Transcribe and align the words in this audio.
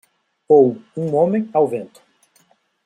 ou 0.49 0.81
um 0.97 1.13
homem 1.13 1.47
ao 1.53 1.67
vento. 1.67 2.01